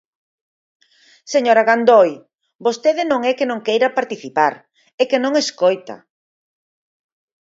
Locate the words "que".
3.37-3.49, 5.09-5.21